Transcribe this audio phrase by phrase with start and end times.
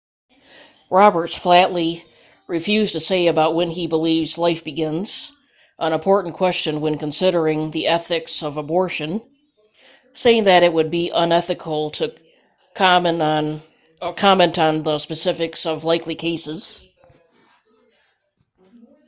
[0.89, 2.03] roberts flatly
[2.49, 5.31] refused to say about when he believes life begins
[5.77, 9.21] an important question when considering the ethics of abortion
[10.13, 12.15] saying that it would be unethical to
[12.73, 13.21] comment
[14.01, 16.87] on the specifics of likely cases